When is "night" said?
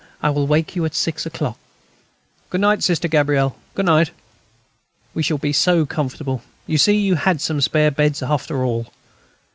2.61-2.81, 3.85-4.09